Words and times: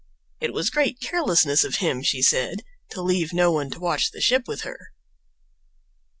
It 0.39 0.51
was 0.51 0.71
great 0.71 0.99
carelessness 0.99 1.63
of 1.63 1.75
him, 1.75 2.01
she 2.01 2.23
said, 2.23 2.63
to 2.89 3.03
leave 3.03 3.33
no 3.33 3.51
one 3.51 3.69
to 3.69 3.79
watch 3.79 4.09
the 4.09 4.19
ship 4.19 4.47
with 4.47 4.61
her. 4.61 4.93